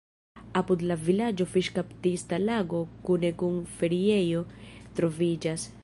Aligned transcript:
Apud 0.59 0.85
la 0.91 0.95
vilaĝo 1.09 1.45
fiŝkaptista 1.51 2.41
lago 2.47 2.81
kune 3.09 3.31
kun 3.43 3.61
feriejo 3.77 4.43
troviĝas. 5.01 5.73